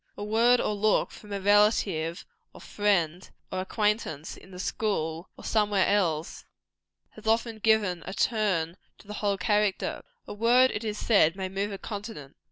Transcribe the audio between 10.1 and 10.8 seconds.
A word,